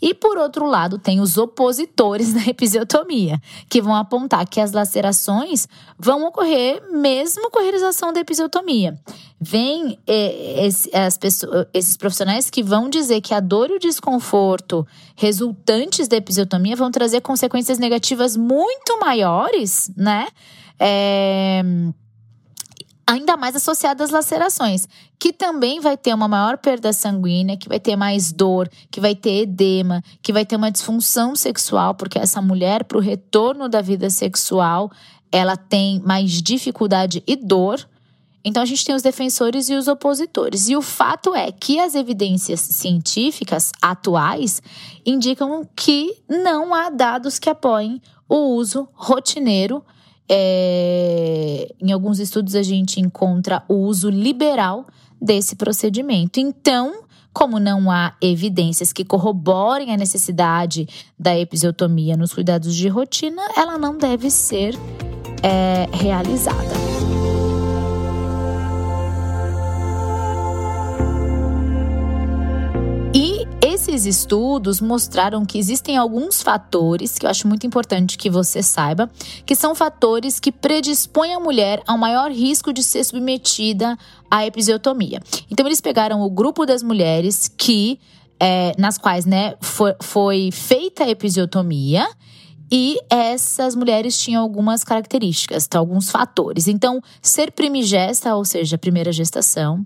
E 0.00 0.14
por 0.14 0.38
outro 0.38 0.66
lado, 0.66 0.98
tem 0.98 1.20
os 1.20 1.36
opositores 1.36 2.32
da 2.34 2.46
episiotomia, 2.46 3.40
que 3.68 3.82
vão 3.82 3.96
apontar 3.96 4.46
que 4.48 4.60
as 4.60 4.70
lacerações 4.72 5.66
vão 5.98 6.24
ocorrer 6.24 6.67
mesmo 6.90 7.50
com 7.50 7.58
a 7.58 7.62
realização 7.62 8.12
da 8.12 8.20
episiotomia. 8.20 8.98
Vem 9.40 9.98
é, 10.06 10.66
esse, 10.66 10.94
as 10.94 11.16
pessoas, 11.16 11.66
esses 11.72 11.96
profissionais 11.96 12.50
que 12.50 12.62
vão 12.62 12.88
dizer 12.88 13.20
que 13.20 13.32
a 13.34 13.40
dor 13.40 13.70
e 13.70 13.74
o 13.74 13.78
desconforto 13.78 14.86
resultantes 15.16 16.08
da 16.08 16.16
episiotomia 16.16 16.74
vão 16.74 16.90
trazer 16.90 17.20
consequências 17.20 17.78
negativas 17.78 18.36
muito 18.36 18.98
maiores, 19.00 19.90
né? 19.96 20.26
É, 20.80 21.62
ainda 23.08 23.38
mais 23.38 23.56
associadas 23.56 24.08
às 24.08 24.10
lacerações, 24.10 24.86
que 25.18 25.32
também 25.32 25.80
vai 25.80 25.96
ter 25.96 26.12
uma 26.12 26.28
maior 26.28 26.58
perda 26.58 26.92
sanguínea, 26.92 27.56
que 27.56 27.66
vai 27.66 27.80
ter 27.80 27.96
mais 27.96 28.30
dor, 28.30 28.68
que 28.90 29.00
vai 29.00 29.14
ter 29.14 29.44
edema, 29.44 30.02
que 30.20 30.30
vai 30.30 30.44
ter 30.44 30.56
uma 30.56 30.70
disfunção 30.70 31.34
sexual, 31.34 31.94
porque 31.94 32.18
essa 32.18 32.42
mulher, 32.42 32.84
para 32.84 32.98
o 32.98 33.00
retorno 33.00 33.66
da 33.66 33.80
vida 33.80 34.10
sexual, 34.10 34.90
ela 35.30 35.56
tem 35.56 36.00
mais 36.00 36.42
dificuldade 36.42 37.22
e 37.26 37.36
dor. 37.36 37.86
Então 38.44 38.62
a 38.62 38.66
gente 38.66 38.84
tem 38.84 38.94
os 38.94 39.02
defensores 39.02 39.68
e 39.68 39.74
os 39.74 39.88
opositores. 39.88 40.68
E 40.68 40.76
o 40.76 40.82
fato 40.82 41.34
é 41.34 41.50
que 41.52 41.78
as 41.78 41.94
evidências 41.94 42.60
científicas 42.60 43.72
atuais 43.82 44.62
indicam 45.04 45.68
que 45.76 46.22
não 46.28 46.72
há 46.74 46.88
dados 46.88 47.38
que 47.38 47.50
apoiem 47.50 48.00
o 48.28 48.54
uso 48.54 48.88
rotineiro. 48.94 49.84
É... 50.30 51.74
Em 51.80 51.92
alguns 51.92 52.18
estudos 52.18 52.54
a 52.54 52.62
gente 52.62 53.00
encontra 53.00 53.62
o 53.68 53.74
uso 53.74 54.08
liberal 54.08 54.86
desse 55.20 55.56
procedimento. 55.56 56.38
Então, 56.38 57.02
como 57.32 57.58
não 57.58 57.90
há 57.90 58.14
evidências 58.20 58.92
que 58.92 59.04
corroborem 59.04 59.92
a 59.92 59.96
necessidade 59.96 60.88
da 61.18 61.38
episiotomia 61.38 62.16
nos 62.16 62.32
cuidados 62.32 62.74
de 62.74 62.88
rotina, 62.88 63.42
ela 63.56 63.78
não 63.78 63.96
deve 63.96 64.30
ser 64.30 64.74
é 65.42 65.88
realizada. 65.92 66.88
E 73.14 73.46
esses 73.60 74.06
estudos 74.06 74.80
mostraram 74.80 75.44
que 75.44 75.58
existem 75.58 75.96
alguns 75.96 76.42
fatores 76.42 77.18
que 77.18 77.26
eu 77.26 77.30
acho 77.30 77.48
muito 77.48 77.66
importante 77.66 78.18
que 78.18 78.28
você 78.28 78.62
saiba, 78.62 79.10
que 79.46 79.56
são 79.56 79.74
fatores 79.74 80.38
que 80.38 80.52
predispõem 80.52 81.34
a 81.34 81.40
mulher 81.40 81.82
a 81.86 81.94
um 81.94 81.98
maior 81.98 82.30
risco 82.30 82.72
de 82.72 82.82
ser 82.82 83.02
submetida 83.04 83.96
à 84.30 84.46
episiotomia. 84.46 85.20
Então, 85.50 85.66
eles 85.66 85.80
pegaram 85.80 86.22
o 86.22 86.30
grupo 86.30 86.66
das 86.66 86.82
mulheres 86.82 87.48
que, 87.48 87.98
é, 88.38 88.72
nas 88.78 88.98
quais 88.98 89.24
né, 89.24 89.54
foi, 89.60 89.94
foi 90.00 90.50
feita 90.52 91.04
a 91.04 91.08
episiotomia 91.08 92.06
e 92.70 92.98
essas 93.08 93.74
mulheres 93.74 94.18
tinham 94.18 94.42
algumas 94.42 94.84
características, 94.84 95.66
tá? 95.66 95.78
alguns 95.78 96.10
fatores. 96.10 96.68
Então, 96.68 97.02
ser 97.22 97.52
primigesta, 97.52 98.34
ou 98.34 98.44
seja, 98.44 98.76
primeira 98.76 99.12
gestação, 99.12 99.84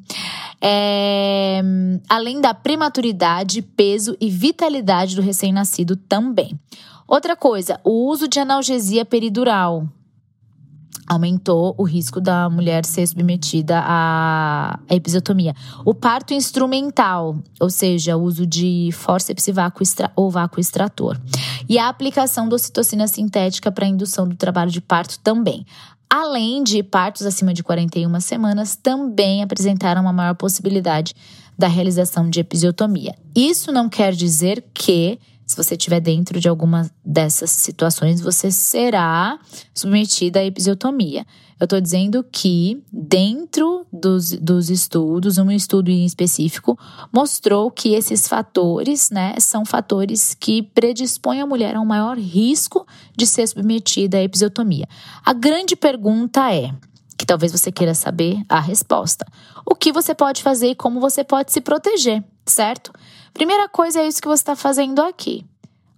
é, 0.61 1.63
além 2.09 2.41
da 2.41 2.53
prematuridade, 2.53 3.63
peso 3.63 4.17
e 4.21 4.29
vitalidade 4.29 5.15
do 5.15 5.23
recém-nascido 5.23 5.97
também. 5.97 6.59
Outra 7.07 7.37
coisa, 7.37 7.79
o 7.85 8.09
uso 8.09 8.27
de 8.27 8.41
analgesia 8.41 9.05
peridural, 9.05 9.87
aumentou 11.07 11.75
o 11.77 11.83
risco 11.83 12.21
da 12.21 12.49
mulher 12.49 12.85
ser 12.85 13.07
submetida 13.07 13.83
à 13.85 14.79
episiotomia. 14.89 15.55
O 15.85 15.95
parto 15.95 16.33
instrumental, 16.33 17.37
ou 17.61 17.71
seja, 17.71 18.17
o 18.17 18.23
uso 18.23 18.47
de 18.47 18.91
fórceps 18.93 19.47
vácuo 19.53 19.83
ou 20.17 20.31
vácuo 20.31 20.61
extrator. 20.61 21.21
E 21.69 21.79
a 21.79 21.89
aplicação 21.89 22.49
da 22.49 22.57
ocitocina 22.57 23.07
sintética 23.07 23.71
para 23.71 23.87
indução 23.87 24.29
do 24.29 24.37
trabalho 24.37 24.71
de 24.71 24.81
parto 24.81 25.19
também. 25.19 25.67
Além 26.09 26.63
de 26.63 26.83
partos 26.83 27.25
acima 27.25 27.55
de 27.55 27.63
41 27.63 28.21
semanas, 28.21 28.77
também 28.77 29.43
apresentaram 29.43 30.03
uma 30.03 30.13
maior 30.13 30.35
possibilidade 30.35 31.15
da 31.59 31.69
realização 31.69 32.29
de 32.29 32.41
episiotomia. 32.41 33.15
Isso 33.35 33.73
não 33.73 33.89
quer 33.89 34.13
dizer 34.13 34.65
que 34.75 35.19
se 35.47 35.57
você 35.57 35.75
estiver 35.75 36.01
dentro 36.01 36.41
de 36.41 36.49
alguma 36.49 36.91
dessas 37.05 37.51
situações, 37.51 38.21
você 38.21 38.51
será 38.51 39.39
submetida 39.75 40.41
à 40.41 40.45
episiotomia. 40.45 41.27
Eu 41.61 41.65
estou 41.65 41.81
dizendo 41.81 42.25
que, 42.25 42.83
dentro 42.93 43.87
dos, 43.93 44.33
dos 44.33 44.69
estudos, 44.69 45.39
um 45.39 45.51
estudo 45.51 45.91
em 45.91 46.05
específico 46.05 46.77
mostrou 47.13 47.71
que 47.71 47.95
esses 47.95 48.27
fatores, 48.27 49.11
né, 49.11 49.35
são 49.39 49.65
fatores 49.65 50.35
que 50.35 50.63
predispõem 50.63 51.41
a 51.41 51.47
mulher 51.47 51.77
a 51.77 51.81
um 51.81 51.85
maior 51.85 52.19
risco 52.19 52.87
de 53.17 53.27
ser 53.27 53.47
submetida 53.47 54.19
à 54.19 54.23
episiotomia. 54.23 54.89
A 55.25 55.33
grande 55.33 55.77
pergunta 55.77 56.53
é: 56.53 56.75
que 57.23 57.27
talvez 57.27 57.53
você 57.53 57.71
queira 57.71 57.95
saber 57.95 58.43
a 58.49 58.59
resposta. 58.59 59.25
O 59.65 59.77
que 59.77 59.93
você 59.93 60.13
pode 60.13 60.43
fazer 60.43 60.71
e 60.71 60.75
como 60.75 60.99
você 60.99 61.23
pode 61.23 61.53
se 61.53 61.61
proteger, 61.61 62.25
certo? 62.47 62.93
Primeira 63.33 63.69
coisa 63.69 64.01
é 64.01 64.07
isso 64.07 64.21
que 64.21 64.29
você 64.29 64.43
está 64.43 64.57
fazendo 64.57 65.01
aqui. 65.01 65.45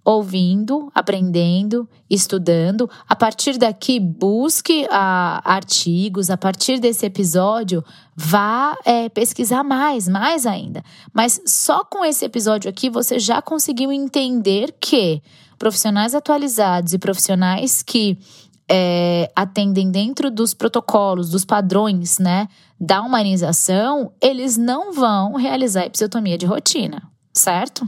Ouvindo, 0.03 0.91
aprendendo, 0.93 1.89
estudando. 2.07 2.87
A 3.09 3.15
partir 3.15 3.57
daqui, 3.57 3.99
busque 3.99 4.87
ah, 4.91 5.41
artigos. 5.43 6.29
A 6.29 6.37
partir 6.37 6.79
desse 6.79 7.05
episódio, 7.07 7.83
vá 8.15 8.77
é, 8.85 9.09
pesquisar 9.09 9.63
mais, 9.63 10.07
mais 10.07 10.45
ainda. 10.45 10.83
Mas 11.11 11.41
só 11.47 11.83
com 11.83 12.05
esse 12.05 12.23
episódio 12.23 12.69
aqui, 12.69 12.87
você 12.87 13.17
já 13.17 13.41
conseguiu 13.41 13.91
entender 13.91 14.75
que 14.79 15.23
profissionais 15.57 16.13
atualizados 16.13 16.93
e 16.93 16.99
profissionais 16.99 17.81
que 17.81 18.17
é, 18.69 19.31
atendem 19.35 19.91
dentro 19.91 20.31
dos 20.31 20.53
protocolos, 20.53 21.29
dos 21.29 21.45
padrões, 21.45 22.19
né, 22.19 22.47
da 22.79 23.01
humanização, 23.01 24.11
eles 24.21 24.57
não 24.57 24.91
vão 24.91 25.35
realizar 25.35 25.85
episiotomia 25.85 26.37
de 26.37 26.45
rotina 26.45 27.15
certo? 27.35 27.87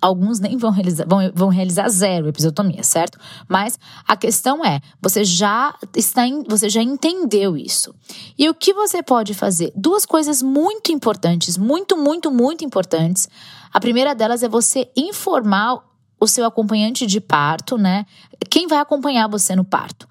Alguns 0.00 0.40
nem 0.40 0.56
vão 0.56 0.70
realizar, 0.70 1.06
vão, 1.06 1.18
vão 1.34 1.48
realizar 1.48 1.88
zero 1.88 2.28
episiotomia, 2.28 2.82
certo? 2.82 3.18
Mas 3.48 3.78
a 4.06 4.16
questão 4.16 4.64
é, 4.64 4.80
você 5.00 5.24
já 5.24 5.74
está, 5.94 6.26
em, 6.26 6.42
você 6.44 6.68
já 6.68 6.82
entendeu 6.82 7.56
isso. 7.56 7.94
E 8.36 8.48
o 8.48 8.54
que 8.54 8.72
você 8.72 9.02
pode 9.02 9.34
fazer? 9.34 9.72
Duas 9.74 10.04
coisas 10.04 10.42
muito 10.42 10.92
importantes, 10.92 11.56
muito, 11.56 11.96
muito, 11.96 12.30
muito 12.30 12.64
importantes. 12.64 13.28
A 13.72 13.80
primeira 13.80 14.14
delas 14.14 14.42
é 14.42 14.48
você 14.48 14.90
informar 14.96 15.82
o 16.24 16.28
seu 16.28 16.44
acompanhante 16.44 17.06
de 17.06 17.20
parto, 17.20 17.78
né? 17.78 18.06
Quem 18.50 18.66
vai 18.66 18.78
acompanhar 18.78 19.28
você 19.28 19.54
no 19.54 19.64
parto? 19.64 20.08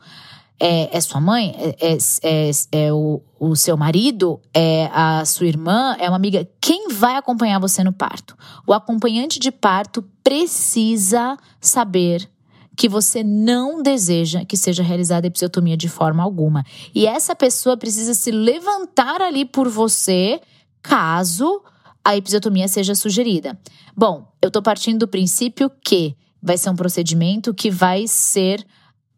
É, 0.60 0.96
é 0.96 1.02
sua 1.02 1.20
mãe? 1.20 1.56
É, 1.58 1.94
é, 1.94 1.98
é, 2.24 2.52
é 2.72 2.94
o, 2.94 3.22
o 3.40 3.56
seu 3.56 3.76
marido? 3.76 4.40
É 4.54 4.90
a 4.94 5.26
sua 5.26 5.48
irmã? 5.48 5.96
É 6.00 6.08
uma 6.08 6.16
amiga? 6.16 6.48
Quem 6.62 6.88
vai 6.90 7.16
acompanhar 7.16 7.60
você 7.60 7.84
no 7.84 7.92
parto? 7.92 8.38
O 8.66 8.74
acompanhante 8.74 9.40
de 9.40 9.52
parto 9.52 10.04
precisa 10.24 11.38
saber 11.60 12.30
que 12.76 12.90
você 12.90 13.24
não 13.24 13.84
deseja 13.84 14.46
que 14.46 14.58
seja 14.58 14.82
realizada 14.82 15.28
a 15.28 15.30
episiotomia 15.30 15.78
de 15.78 15.90
forma 15.90 16.24
alguma. 16.24 16.64
E 16.94 17.06
essa 17.06 17.36
pessoa 17.36 17.78
precisa 17.78 18.14
se 18.14 18.32
levantar 18.32 19.22
ali 19.22 19.46
por 19.46 19.70
você 19.70 20.42
caso 20.82 21.62
a 22.04 22.16
episiotomia 22.16 22.68
seja 22.68 22.96
sugerida. 22.96 23.58
Bom, 23.96 24.28
eu 24.42 24.48
estou 24.48 24.62
partindo 24.62 25.00
do 25.00 25.08
princípio 25.08 25.72
que 25.84 26.16
vai 26.42 26.58
ser 26.58 26.70
um 26.70 26.76
procedimento 26.76 27.54
que 27.54 27.72
vai 27.72 28.06
ser 28.08 28.66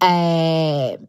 é, 0.02 1.00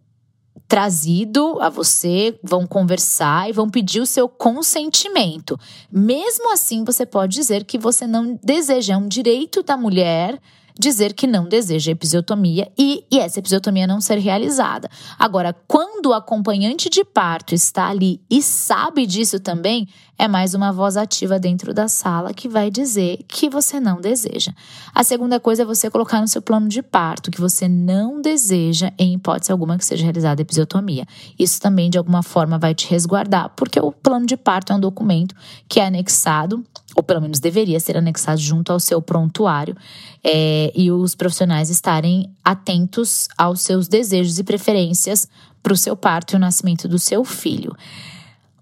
trazido 0.67 1.61
a 1.61 1.69
você, 1.69 2.39
vão 2.43 2.67
conversar 2.67 3.49
e 3.49 3.53
vão 3.53 3.69
pedir 3.69 4.01
o 4.01 4.07
seu 4.07 4.29
consentimento. 4.29 5.59
Mesmo 5.91 6.53
assim, 6.53 6.85
você 6.85 7.05
pode 7.05 7.35
dizer 7.35 7.65
que 7.65 7.79
você 7.79 8.07
não 8.07 8.39
deseja, 8.43 8.95
é 8.95 8.97
um 8.97 9.09
direito 9.09 9.63
da 9.63 9.77
mulher 9.77 10.41
dizer 10.79 11.15
que 11.15 11.27
não 11.27 11.49
deseja 11.49 11.93
episiotomia 11.93 12.71
e, 12.79 13.05
e 13.11 13.19
essa 13.19 13.39
episiotomia 13.39 13.87
não 13.87 14.01
ser 14.01 14.19
realizada. 14.19 14.91
Agora, 15.19 15.55
quando 15.67 16.07
o 16.07 16.15
acompanhante 16.15 16.91
de 16.91 17.05
parto 17.05 17.55
está 17.55 17.89
ali 17.89 18.21
e 18.31 18.43
sabe 18.43 19.07
disso 19.07 19.41
também, 19.41 19.89
é 20.19 20.27
mais 20.27 20.55
uma 20.55 20.73
voz 20.73 20.97
ativa 20.97 21.39
dentro 21.39 21.75
da 21.75 21.89
sala 21.89 22.33
que 22.33 22.49
vai 22.49 22.71
dizer 22.71 23.19
que 23.29 23.51
você 23.51 23.79
não 23.79 24.01
deseja. 24.01 24.53
A 24.95 25.05
segunda 25.05 25.39
coisa 25.39 25.63
é 25.63 25.65
você 25.65 25.91
colocar 25.91 26.21
no 26.21 26.29
seu 26.29 26.41
plano 26.41 26.69
de 26.69 26.83
parto 26.83 27.31
que 27.31 27.41
você 27.41 27.69
não 27.69 28.21
deseja, 28.21 28.93
em 28.99 29.15
hipótese 29.15 29.53
alguma, 29.53 29.77
que 29.77 29.85
seja 29.85 30.05
realizada 30.05 30.41
episiotomia. 30.41 31.07
Isso 31.39 31.61
também, 31.61 31.91
de 31.91 31.99
alguma 31.99 32.23
forma, 32.23 32.59
vai 32.59 32.75
te 32.75 32.89
resguardar, 32.89 33.51
porque 33.57 33.79
o 33.79 33.93
plano 33.93 34.27
de 34.27 34.37
parto 34.37 34.73
é 34.73 34.77
um 34.77 34.81
documento 34.81 35.35
que 35.69 35.81
é 35.81 35.87
anexado 35.87 36.65
ou 36.97 37.03
pelo 37.03 37.21
menos 37.21 37.39
deveria 37.39 37.79
ser 37.79 37.97
anexado 37.99 38.41
junto 38.41 38.73
ao 38.73 38.81
seu 38.81 39.03
prontuário, 39.03 39.77
é, 40.25 40.73
e 40.75 40.91
os 40.91 41.15
profissionais 41.15 41.69
estarem 41.69 42.31
atentos 42.43 43.29
aos 43.37 43.61
seus 43.61 43.87
desejos 43.87 44.39
e 44.39 44.45
preferências 44.45 45.29
para 45.63 45.75
o 45.75 45.77
seu 45.77 45.95
parto 45.95 46.33
e 46.33 46.37
o 46.37 46.39
nascimento 46.39 46.89
do 46.89 46.99
seu 46.99 47.23
filho. 47.23 47.77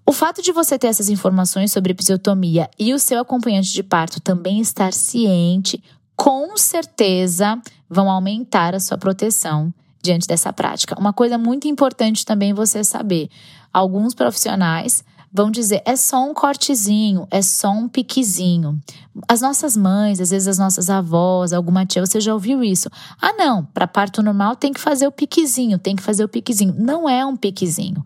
O 0.05 0.11
fato 0.11 0.41
de 0.41 0.51
você 0.51 0.77
ter 0.77 0.87
essas 0.87 1.09
informações 1.09 1.71
sobre 1.71 1.93
episiotomia 1.93 2.69
e 2.77 2.93
o 2.93 2.99
seu 2.99 3.19
acompanhante 3.19 3.71
de 3.71 3.81
parto 3.81 4.19
também 4.19 4.59
estar 4.59 4.91
ciente, 4.91 5.81
com 6.15 6.57
certeza 6.57 7.59
vão 7.89 8.09
aumentar 8.11 8.75
a 8.75 8.79
sua 8.79 8.97
proteção 8.97 9.73
diante 10.03 10.27
dessa 10.27 10.53
prática. 10.53 10.99
Uma 10.99 11.13
coisa 11.13 11.37
muito 11.37 11.67
importante 11.67 12.25
também 12.25 12.53
você 12.53 12.83
saber: 12.83 13.29
alguns 13.73 14.13
profissionais 14.13 15.03
vão 15.35 15.51
dizer 15.51 15.81
é 15.85 15.97
só 15.97 16.23
um 16.23 16.33
cortezinho, 16.33 17.27
é 17.29 17.41
só 17.41 17.69
um 17.69 17.89
piquezinho. 17.89 18.79
As 19.27 19.41
nossas 19.41 19.75
mães, 19.75 20.21
às 20.21 20.29
vezes 20.29 20.47
as 20.47 20.57
nossas 20.57 20.89
avós, 20.89 21.51
alguma 21.51 21.85
tia, 21.85 22.05
você 22.05 22.21
já 22.21 22.33
ouviu 22.33 22.63
isso? 22.63 22.89
Ah, 23.21 23.33
não, 23.33 23.65
para 23.65 23.85
parto 23.85 24.23
normal 24.23 24.55
tem 24.55 24.71
que 24.71 24.79
fazer 24.79 25.05
o 25.05 25.11
piquezinho, 25.11 25.77
tem 25.77 25.93
que 25.93 26.01
fazer 26.01 26.23
o 26.23 26.29
piquezinho. 26.29 26.73
Não 26.77 27.09
é 27.09 27.25
um 27.25 27.35
piquezinho. 27.35 28.05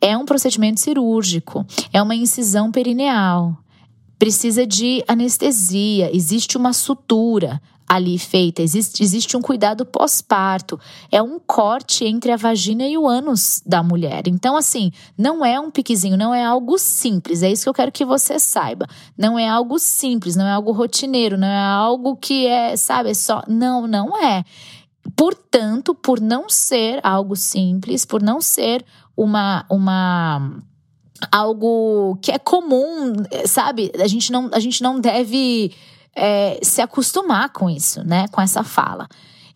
É 0.00 0.16
um 0.16 0.24
procedimento 0.24 0.80
cirúrgico, 0.80 1.66
é 1.92 2.02
uma 2.02 2.14
incisão 2.14 2.72
perineal. 2.72 3.58
Precisa 4.18 4.66
de 4.66 5.04
anestesia, 5.06 6.14
existe 6.16 6.56
uma 6.56 6.72
sutura 6.72 7.60
ali 7.90 8.20
feita. 8.20 8.62
Existe, 8.62 9.02
existe 9.02 9.36
um 9.36 9.42
cuidado 9.42 9.84
pós-parto. 9.84 10.78
É 11.10 11.20
um 11.20 11.40
corte 11.40 12.04
entre 12.04 12.30
a 12.30 12.36
vagina 12.36 12.86
e 12.86 12.96
o 12.96 13.04
ânus 13.04 13.60
da 13.66 13.82
mulher. 13.82 14.28
Então, 14.28 14.56
assim, 14.56 14.92
não 15.18 15.44
é 15.44 15.58
um 15.58 15.72
piquezinho, 15.72 16.16
não 16.16 16.32
é 16.32 16.44
algo 16.44 16.78
simples. 16.78 17.42
É 17.42 17.50
isso 17.50 17.64
que 17.64 17.68
eu 17.68 17.74
quero 17.74 17.90
que 17.90 18.04
você 18.04 18.38
saiba. 18.38 18.86
Não 19.18 19.36
é 19.36 19.48
algo 19.48 19.76
simples, 19.76 20.36
não 20.36 20.46
é 20.46 20.52
algo 20.52 20.70
rotineiro, 20.70 21.36
não 21.36 21.48
é 21.48 21.58
algo 21.58 22.14
que 22.14 22.46
é, 22.46 22.76
sabe, 22.76 23.10
é 23.10 23.14
só. 23.14 23.42
Não, 23.48 23.88
não 23.88 24.16
é. 24.16 24.44
Portanto, 25.16 25.92
por 25.92 26.20
não 26.20 26.48
ser 26.48 27.00
algo 27.02 27.34
simples, 27.34 28.04
por 28.04 28.22
não 28.22 28.40
ser 28.40 28.84
uma. 29.16 29.66
uma 29.68 30.62
algo 31.32 32.16
que 32.22 32.30
é 32.30 32.38
comum, 32.38 33.14
sabe? 33.46 33.90
A 33.98 34.06
gente 34.06 34.30
não, 34.30 34.48
a 34.52 34.60
gente 34.60 34.80
não 34.80 35.00
deve 35.00 35.72
é, 36.14 36.58
se 36.62 36.80
acostumar 36.80 37.50
com 37.50 37.68
isso, 37.68 38.02
né? 38.04 38.26
Com 38.28 38.40
essa 38.40 38.62
fala. 38.62 39.08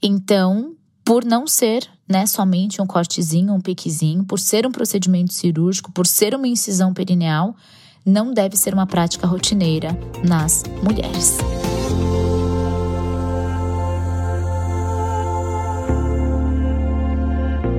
Então, 0.02 0.74
por 1.04 1.24
não 1.24 1.46
ser 1.46 1.88
né, 2.08 2.26
somente 2.26 2.80
um 2.80 2.86
cortezinho, 2.86 3.54
um 3.54 3.60
piquezinho, 3.60 4.24
por 4.24 4.38
ser 4.38 4.66
um 4.66 4.72
procedimento 4.72 5.32
cirúrgico, 5.32 5.92
por 5.92 6.06
ser 6.06 6.34
uma 6.34 6.48
incisão 6.48 6.92
perineal, 6.92 7.54
não 8.04 8.32
deve 8.32 8.56
ser 8.56 8.74
uma 8.74 8.86
prática 8.86 9.26
rotineira 9.26 9.96
nas 10.22 10.62
mulheres. 10.82 11.38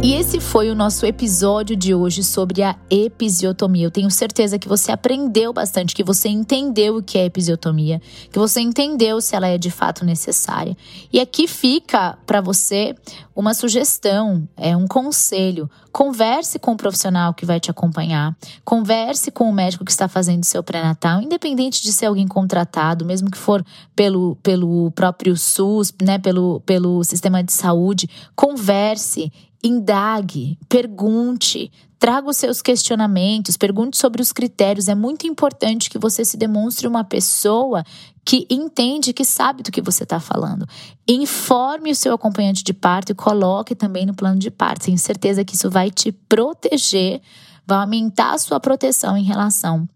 E 0.05 0.13
esse 0.13 0.39
foi 0.39 0.69
o 0.69 0.75
nosso 0.75 1.03
episódio 1.03 1.75
de 1.75 1.91
hoje 1.95 2.23
sobre 2.23 2.61
a 2.61 2.75
episiotomia. 2.91 3.87
Eu 3.87 3.89
tenho 3.89 4.11
certeza 4.11 4.59
que 4.59 4.67
você 4.67 4.91
aprendeu 4.91 5.51
bastante, 5.51 5.95
que 5.95 6.03
você 6.03 6.29
entendeu 6.29 6.97
o 6.97 7.01
que 7.01 7.17
é 7.17 7.25
episiotomia, 7.25 7.99
que 8.31 8.37
você 8.37 8.61
entendeu 8.61 9.19
se 9.19 9.35
ela 9.35 9.47
é 9.47 9.57
de 9.57 9.71
fato 9.71 10.05
necessária. 10.05 10.77
E 11.11 11.19
aqui 11.19 11.47
fica 11.47 12.19
para 12.23 12.39
você 12.39 12.93
uma 13.35 13.55
sugestão, 13.55 14.47
é 14.55 14.77
um 14.77 14.85
conselho. 14.85 15.67
Converse 15.91 16.59
com 16.59 16.73
o 16.73 16.77
profissional 16.77 17.33
que 17.33 17.43
vai 17.45 17.59
te 17.59 17.71
acompanhar, 17.71 18.37
converse 18.63 19.31
com 19.31 19.49
o 19.49 19.53
médico 19.53 19.83
que 19.83 19.91
está 19.91 20.07
fazendo 20.07 20.43
seu 20.43 20.61
pré-natal, 20.61 21.19
independente 21.19 21.81
de 21.81 21.91
ser 21.91 22.05
alguém 22.05 22.27
contratado, 22.27 23.05
mesmo 23.05 23.31
que 23.31 23.39
for 23.39 23.65
pelo, 23.95 24.35
pelo 24.43 24.91
próprio 24.91 25.35
SUS, 25.35 25.91
né, 25.99 26.19
pelo, 26.19 26.59
pelo 26.59 27.03
sistema 27.03 27.43
de 27.43 27.51
saúde, 27.51 28.07
converse 28.35 29.31
indague, 29.65 30.59
pergunte, 30.69 31.71
traga 31.97 32.29
os 32.29 32.37
seus 32.37 32.61
questionamentos, 32.61 33.57
pergunte 33.57 33.97
sobre 33.97 34.21
os 34.21 34.31
critérios. 34.31 34.87
É 34.87 34.95
muito 34.95 35.25
importante 35.25 35.89
que 35.89 35.97
você 35.97 36.23
se 36.23 36.37
demonstre 36.37 36.87
uma 36.87 37.03
pessoa 37.03 37.83
que 38.23 38.45
entende, 38.49 39.13
que 39.13 39.25
sabe 39.25 39.63
do 39.63 39.71
que 39.71 39.81
você 39.81 40.03
está 40.03 40.19
falando. 40.19 40.67
Informe 41.07 41.91
o 41.91 41.95
seu 41.95 42.13
acompanhante 42.13 42.63
de 42.63 42.73
parto 42.73 43.11
e 43.11 43.15
coloque 43.15 43.75
também 43.75 44.05
no 44.05 44.13
plano 44.13 44.39
de 44.39 44.51
parto. 44.51 44.85
Tenho 44.85 44.97
certeza 44.97 45.43
que 45.43 45.55
isso 45.55 45.69
vai 45.69 45.89
te 45.89 46.11
proteger, 46.11 47.21
vai 47.65 47.79
aumentar 47.79 48.33
a 48.33 48.37
sua 48.37 48.59
proteção 48.59 49.17
em 49.17 49.23
relação 49.23 49.87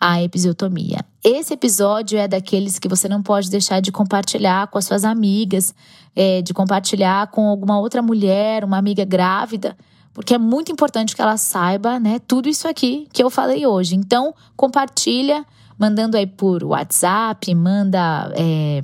à 0.00 0.22
episiotomia. 0.22 1.04
Esse 1.24 1.54
episódio 1.54 2.18
é 2.18 2.28
daqueles 2.28 2.78
que 2.78 2.88
você 2.88 3.08
não 3.08 3.22
pode 3.22 3.50
deixar 3.50 3.80
de 3.80 3.90
compartilhar 3.90 4.68
com 4.68 4.78
as 4.78 4.84
suas 4.84 5.04
amigas, 5.04 5.74
é, 6.14 6.42
de 6.42 6.54
compartilhar 6.54 7.28
com 7.28 7.48
alguma 7.48 7.78
outra 7.78 8.00
mulher, 8.02 8.64
uma 8.64 8.78
amiga 8.78 9.04
grávida, 9.04 9.76
porque 10.12 10.34
é 10.34 10.38
muito 10.38 10.72
importante 10.72 11.14
que 11.14 11.20
ela 11.20 11.36
saiba, 11.36 12.00
né, 12.00 12.18
tudo 12.26 12.48
isso 12.48 12.66
aqui 12.66 13.06
que 13.12 13.22
eu 13.22 13.28
falei 13.28 13.66
hoje. 13.66 13.94
Então, 13.94 14.34
compartilha, 14.56 15.44
mandando 15.78 16.16
aí 16.16 16.26
por 16.26 16.64
WhatsApp, 16.64 17.54
manda. 17.54 18.32
É, 18.34 18.82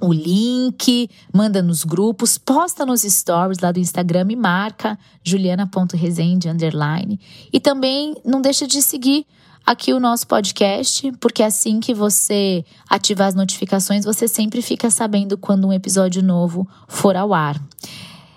o 0.00 0.12
link, 0.12 1.08
manda 1.32 1.62
nos 1.62 1.84
grupos, 1.84 2.36
posta 2.36 2.84
nos 2.84 3.02
stories 3.02 3.58
lá 3.58 3.72
do 3.72 3.78
Instagram 3.78 4.26
e 4.30 4.36
marca 4.36 4.98
juliana.resende 5.24 6.48
underline. 6.48 7.18
E 7.52 7.58
também 7.58 8.14
não 8.24 8.40
deixa 8.40 8.66
de 8.66 8.82
seguir 8.82 9.26
aqui 9.64 9.92
o 9.92 9.98
nosso 9.98 10.26
podcast, 10.26 11.10
porque 11.18 11.42
assim 11.42 11.80
que 11.80 11.92
você 11.92 12.64
ativar 12.88 13.28
as 13.28 13.34
notificações, 13.34 14.04
você 14.04 14.28
sempre 14.28 14.62
fica 14.62 14.90
sabendo 14.90 15.36
quando 15.36 15.66
um 15.66 15.72
episódio 15.72 16.22
novo 16.22 16.68
for 16.86 17.16
ao 17.16 17.34
ar. 17.34 17.60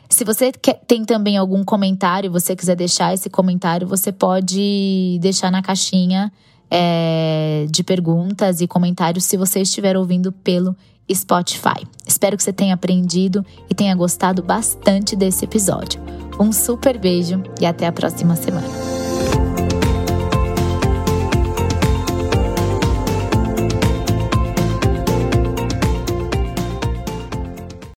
Se 0.09 0.23
você 0.23 0.51
quer, 0.51 0.81
tem 0.87 1.05
também 1.05 1.37
algum 1.37 1.63
comentário, 1.63 2.31
você 2.31 2.55
quiser 2.55 2.75
deixar 2.75 3.13
esse 3.13 3.29
comentário, 3.29 3.87
você 3.87 4.11
pode 4.11 5.19
deixar 5.21 5.51
na 5.51 5.61
caixinha 5.61 6.31
é, 6.71 7.67
de 7.69 7.83
perguntas 7.83 8.59
e 8.59 8.67
comentários 8.67 9.25
se 9.25 9.37
você 9.37 9.61
estiver 9.61 9.95
ouvindo 9.95 10.31
pelo 10.31 10.75
Spotify. 11.15 11.85
Espero 12.05 12.35
que 12.37 12.43
você 12.43 12.53
tenha 12.53 12.73
aprendido 12.73 13.45
e 13.69 13.75
tenha 13.75 13.95
gostado 13.95 14.41
bastante 14.41 15.15
desse 15.15 15.45
episódio. 15.45 16.01
Um 16.39 16.51
super 16.51 16.97
beijo 16.97 17.43
e 17.59 17.65
até 17.65 17.85
a 17.87 17.91
próxima 17.91 18.35
semana. 18.35 18.98